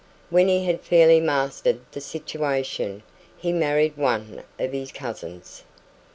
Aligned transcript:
When 0.31 0.47
he 0.47 0.65
had 0.65 0.81
fairly 0.81 1.19
mastered 1.19 1.81
the 1.91 2.01
situation, 2.01 3.03
he 3.37 3.53
married 3.53 3.97
one 3.97 4.41
of 4.57 4.71
his 4.71 4.91
cousins. 4.91 5.63